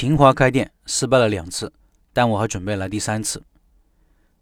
[0.00, 1.70] 秦华开店失败了两次，
[2.14, 3.42] 但我还准备来第三次。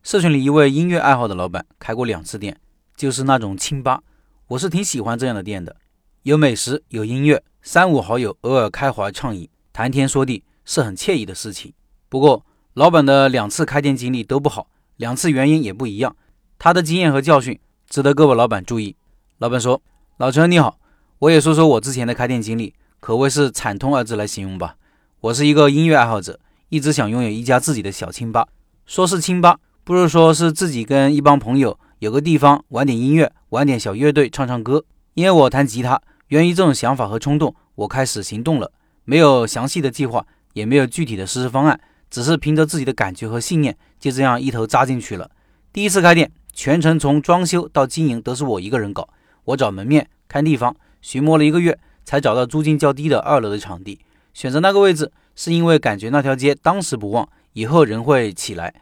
[0.04, 2.56] 社群里一位音乐爱好的老板开过两次店，
[2.94, 4.00] 就是那种清吧。
[4.46, 5.74] 我是挺喜欢这样的店的，
[6.22, 11.74] 有美食，有音乐，三五好友偶尔开怀畅饮，谈天说地，是很惬意的事情。
[12.08, 16.14] 不过，老板的两次开店经历都不好，两次原因也不一样。
[16.56, 18.94] 他的经验和教训值得各位老板注意。
[19.38, 19.82] 老板说
[20.18, 20.78] ：“老陈你好，
[21.18, 24.76] 我也说说我之前的开店经历，可谓是惨痛二字来形容吧。”
[25.20, 26.38] 我是一个音乐爱好者，
[26.68, 28.46] 一直想拥有一家自己的小清吧。
[28.86, 34.84] 说是清吧，不如说是自己跟一帮朋友有个地方玩点音乐，玩点小乐队，唱唱歌。
[35.14, 38.70] 因为我弹吉他，源于这种想法和冲动，我开始行动了。
[39.04, 45.28] 没有详细的计划，也没有具体的实施方案，只是凭着自己的感觉和信念，就这样一头扎进去了。
[45.72, 49.08] 第一次开店，全程从装修到经营都是我一个人搞。
[49.46, 53.98] 我找门面、看地方，寻摸了一个月，才找到租金较低的二楼的场地。
[54.38, 58.72] 选择那个位置，是因为感觉那条街当时不旺，以后人会起来。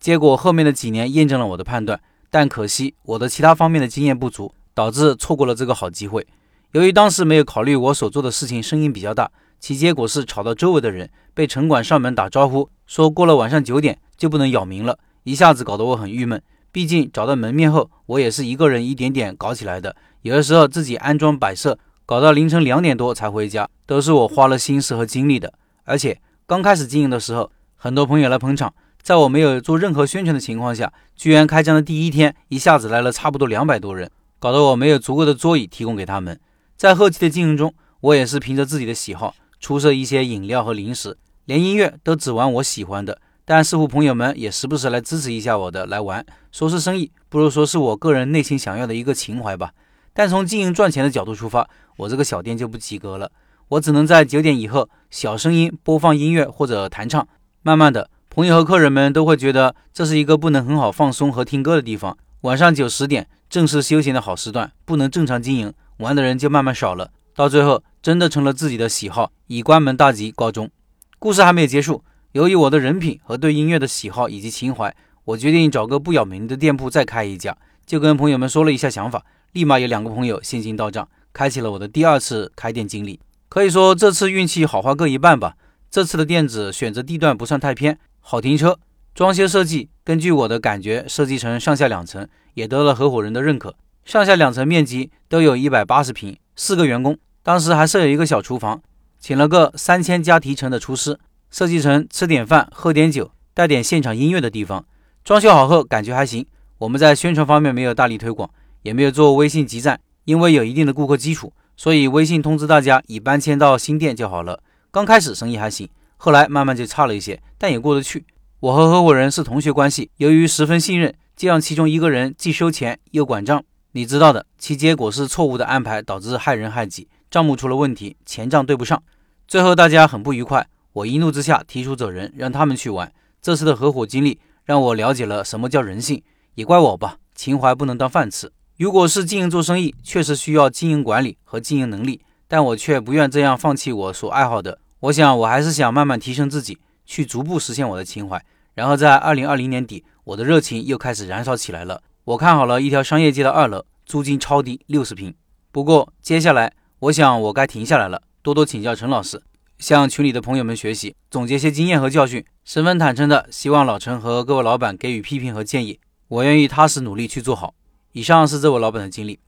[0.00, 2.00] 结果后面的几年验证了我的判断，
[2.32, 6.26] 但可惜我的其他方面的经验不足，导致错过了这个好机会。
[6.72, 16.42] 由于当时没有考虑我所做的事情声音比较大，其结果是吵到周围的人，被城管上门打招呼，说过了晚上九点就不能扰民了，一下子搞得我很郁闷。
[16.72, 21.78] 毕竟找到门面后，我也是一个人一点点搞起来的，有的时候自己安装摆设。
[22.06, 25.54] 搞到凌晨两点多才回家，都是我花了心思和精力的。
[25.84, 36.38] 而且刚开始经营的时候，很多朋友来捧场，在我没有做任何宣传的情况下，居然开张的第一天一下子来了差不多两百多人，搞得我没有足够的桌椅提供给他们。
[36.76, 43.18] 在后期的经营中，我也是凭着自己的喜好出售一些饮料和零食，连音乐都只玩我喜欢的。
[43.46, 49.72] 但似乎朋友们也时不时来支持一下我的来玩，说是生意，不如说是我个人内心想要的一个情怀吧。
[50.14, 53.30] 但从经营赚钱的角度出发，我这个小店就不及格了。
[53.68, 57.26] 我只能在九点以后小声音播放音乐或者弹唱。
[57.62, 62.16] 慢慢的，朋友和客人们都会觉得这是一个不能很好放松和听歌的地方。
[62.42, 67.10] 晚上九十点正是休闲的好时段，不能正常经营，玩的人就慢慢少了。
[67.34, 70.70] 到最后，真的成了自己的喜好，以关门大吉告终。
[71.18, 74.94] 故事还没有结束，由于我的人品和对音乐的喜好以及情怀，
[75.24, 77.56] 我决定找个不扰民的店铺再开一家。
[77.86, 79.24] 就跟朋友们说了一下想法。
[79.54, 83.20] 立马有两个朋友现金到账，开启了我的第二次开店经历。
[83.48, 85.54] 可以说这次运气好坏各一半吧。
[85.88, 88.76] 这次的店子选择地段不算太偏，好停车，
[89.14, 93.76] 装修设计根据我的感觉设计成上下两层，也得了合伙人的认可。
[94.04, 98.82] 上下两层面积都有一百八十平，四个员工，当时还设有一个小厨房，
[99.20, 101.16] 请了个三千加提成的厨师，
[101.48, 104.84] 设计成吃点饭、喝点酒、带点现场音乐的地方。
[105.22, 106.44] 装修好后感觉还行。
[106.78, 108.50] 我们在宣传方面没有大力推广。
[108.84, 114.62] 也没有做微信集赞，因为有一定的顾客基础，所以微信通知大家已搬迁到新店就好了。
[114.90, 118.26] 刚开始生意还行，后来慢慢就差了一些，但也过得去。
[118.60, 123.64] 我和合伙人是同学关系，由于十分信任，就让其中一个人既收钱又管账。
[123.92, 129.02] 你知道的，其结果是错误的安排导致害人害己，账目出了问题，钱账对不上，
[129.48, 130.66] 最后大家很不愉快。
[130.92, 133.12] 我一怒之下提出走人，让他们去玩。
[133.40, 136.22] 这次的合伙经历让我了解了什么叫人性，
[136.54, 138.52] 也怪我吧，情怀不能当饭吃。
[138.76, 144.80] 如果是经营做生意，确实需要经营管理和经营能力，但我却不愿这样放弃我所爱好的。
[144.98, 148.44] 我想，我还是想慢慢提升自己，去逐步实现我的情怀。
[148.74, 152.02] 然后在二零二零年底，我的热情又开始燃烧起来了。
[152.24, 155.32] 我看好了一条商业街的二楼，租金超低，六十平。
[155.70, 159.40] 不过接下来，我想我该停下来了，多多请教陈老师，
[159.78, 162.44] 向群里的朋友们学习，总结些经验和教训。
[162.64, 167.72] 十分坦诚的，希望老陈和各位老板给予批评和建议，我愿意踏实努力去做好。
[168.14, 169.40] 以上是这位老板的经历，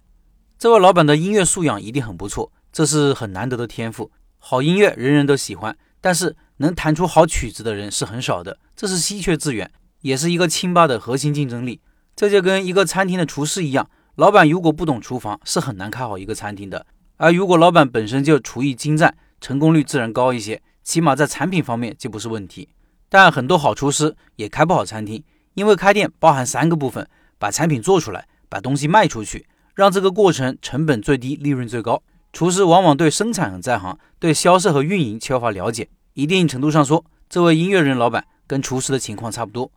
[0.58, 4.10] 这位老板的音乐素养一定很不错，这是很难得的天赋。
[4.38, 11.80] 好音乐人人都喜欢，但是能弹出好曲子的人是很少的，这是稀缺资源，也是一个清吧的核心竞争力。
[12.16, 16.84] 这就跟一个餐厅的厨师一样，老板如果不懂厨房，是很难开好一个餐厅的。
[17.18, 22.68] 而如果老板本身就厨艺精湛，成功率自然高一些，起码在产品方面就不是问题。
[23.08, 25.22] 但很多好厨师也开不好餐厅，
[25.54, 27.08] 因为开店包含三个部分：
[27.38, 28.26] 把产品做出来。
[28.48, 32.02] 把东西卖出去，让这个过程成本最低，利润最高。
[32.32, 35.88] 厨师往往对生产很在行，对销售和运营缺乏了解。
[36.14, 39.70] 一定程度上说，这位音乐人老板跟厨师的情况差不多。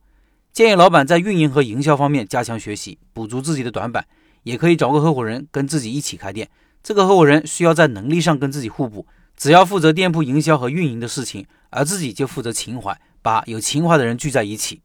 [0.52, 4.06] 建议老板在运营和营销方面加强学习，补足自己的短板。
[4.44, 6.50] 也可以找个合伙人跟自己一起开店。
[6.82, 9.06] 这个合伙人需要在能力上跟自己互补，
[9.36, 14.82] 只要负责店铺营销和运营的事情，而自己就负责情怀，把有情怀的人聚在一起。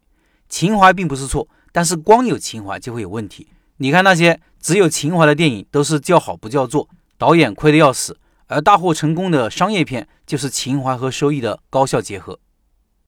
[0.48, 3.46] 情怀并不是错，但是光有情怀就会有问题。
[3.78, 6.88] 你看那些只有情怀的电影，都是叫好不叫座，
[7.18, 8.14] 导演亏得要死；
[8.46, 12.38] 而大获成功的商业片就是情怀和收益的高效结合。